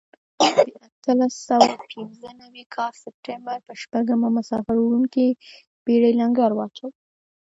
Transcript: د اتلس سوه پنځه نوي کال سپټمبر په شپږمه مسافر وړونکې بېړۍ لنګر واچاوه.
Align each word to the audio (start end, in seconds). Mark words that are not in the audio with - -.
د 0.39 0.43
اتلس 0.87 1.33
سوه 1.49 1.69
پنځه 1.91 2.29
نوي 2.41 2.63
کال 2.75 2.91
سپټمبر 3.03 3.57
په 3.67 3.73
شپږمه 3.81 4.27
مسافر 4.37 4.75
وړونکې 4.79 5.25
بېړۍ 5.85 6.13
لنګر 6.21 6.51
واچاوه. 6.53 6.93